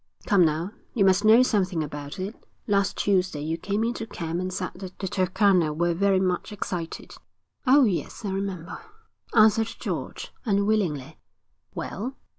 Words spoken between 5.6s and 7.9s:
were very much excited.' 'Oh,